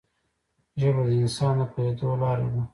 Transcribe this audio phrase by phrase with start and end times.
[0.79, 2.61] ژبه د انسان د پوهېدو لاره ده